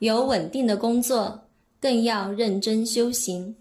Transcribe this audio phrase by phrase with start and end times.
[0.00, 1.42] 有稳定的工作
[1.78, 3.54] 更要认真修行。